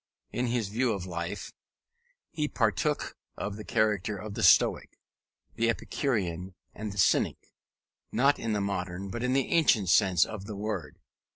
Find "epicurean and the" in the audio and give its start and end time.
5.69-6.97